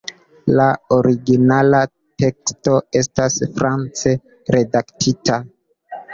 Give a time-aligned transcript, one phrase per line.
[0.59, 0.63] La
[0.95, 1.81] originala
[2.23, 4.17] teksto estas france
[4.59, 5.41] redaktita.